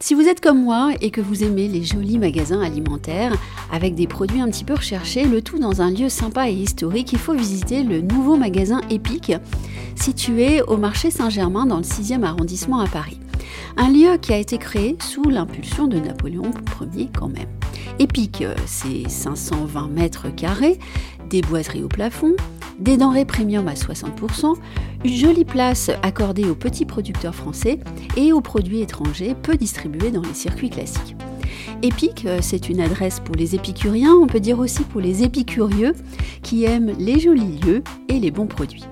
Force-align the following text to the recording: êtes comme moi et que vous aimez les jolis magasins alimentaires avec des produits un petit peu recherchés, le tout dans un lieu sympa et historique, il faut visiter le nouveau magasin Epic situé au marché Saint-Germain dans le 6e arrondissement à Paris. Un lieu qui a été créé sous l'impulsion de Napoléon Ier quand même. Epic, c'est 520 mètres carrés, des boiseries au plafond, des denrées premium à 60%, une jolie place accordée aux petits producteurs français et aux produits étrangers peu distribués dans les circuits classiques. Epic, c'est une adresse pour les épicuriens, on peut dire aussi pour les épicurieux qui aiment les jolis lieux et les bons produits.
êtes 0.00 0.40
comme 0.40 0.62
moi 0.62 0.92
et 1.00 1.10
que 1.10 1.20
vous 1.20 1.42
aimez 1.42 1.68
les 1.68 1.82
jolis 1.82 2.18
magasins 2.18 2.60
alimentaires 2.60 3.32
avec 3.72 3.94
des 3.94 4.06
produits 4.06 4.40
un 4.40 4.48
petit 4.48 4.64
peu 4.64 4.74
recherchés, 4.74 5.24
le 5.24 5.42
tout 5.42 5.58
dans 5.58 5.82
un 5.82 5.90
lieu 5.90 6.08
sympa 6.08 6.48
et 6.48 6.54
historique, 6.54 7.12
il 7.12 7.18
faut 7.18 7.34
visiter 7.34 7.82
le 7.82 8.00
nouveau 8.00 8.36
magasin 8.36 8.80
Epic 8.90 9.32
situé 9.96 10.62
au 10.62 10.76
marché 10.76 11.10
Saint-Germain 11.10 11.66
dans 11.66 11.78
le 11.78 11.82
6e 11.82 12.22
arrondissement 12.22 12.80
à 12.80 12.86
Paris. 12.86 13.18
Un 13.76 13.90
lieu 13.90 14.16
qui 14.18 14.32
a 14.32 14.38
été 14.38 14.58
créé 14.58 14.96
sous 15.00 15.24
l'impulsion 15.24 15.86
de 15.86 15.98
Napoléon 15.98 16.50
Ier 16.94 17.10
quand 17.16 17.28
même. 17.28 17.48
Epic, 17.98 18.44
c'est 18.66 19.08
520 19.08 19.88
mètres 19.88 20.34
carrés, 20.34 20.78
des 21.28 21.42
boiseries 21.42 21.82
au 21.82 21.88
plafond, 21.88 22.34
des 22.78 22.96
denrées 22.96 23.24
premium 23.24 23.66
à 23.66 23.74
60%, 23.74 24.54
une 25.04 25.14
jolie 25.14 25.44
place 25.44 25.90
accordée 26.02 26.48
aux 26.48 26.54
petits 26.54 26.84
producteurs 26.84 27.34
français 27.34 27.78
et 28.16 28.32
aux 28.32 28.40
produits 28.40 28.80
étrangers 28.80 29.34
peu 29.40 29.56
distribués 29.56 30.10
dans 30.10 30.22
les 30.22 30.34
circuits 30.34 30.70
classiques. 30.70 31.16
Epic, 31.82 32.26
c'est 32.40 32.68
une 32.68 32.80
adresse 32.80 33.20
pour 33.20 33.36
les 33.36 33.54
épicuriens, 33.54 34.14
on 34.14 34.26
peut 34.26 34.40
dire 34.40 34.58
aussi 34.58 34.82
pour 34.82 35.00
les 35.00 35.22
épicurieux 35.22 35.94
qui 36.42 36.64
aiment 36.64 36.92
les 36.98 37.20
jolis 37.20 37.58
lieux 37.60 37.82
et 38.08 38.18
les 38.18 38.30
bons 38.30 38.46
produits. 38.46 38.84